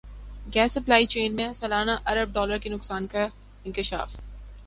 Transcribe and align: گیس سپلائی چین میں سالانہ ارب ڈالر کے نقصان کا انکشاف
گیس 0.53 0.71
سپلائی 0.73 1.05
چین 1.05 1.35
میں 1.35 1.51
سالانہ 1.53 1.91
ارب 2.05 2.33
ڈالر 2.33 2.57
کے 2.57 2.69
نقصان 2.69 3.07
کا 3.07 3.27
انکشاف 3.65 4.15